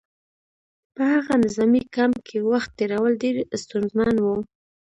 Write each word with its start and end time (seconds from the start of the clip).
په 0.95 1.03
هغه 1.13 1.33
نظامي 1.45 1.81
کمپ 1.95 2.17
کې 2.27 2.37
وخت 2.51 2.69
تېرول 2.79 3.13
ډېر 3.23 3.35
ستونزمن 3.63 4.15
وو 4.19 4.35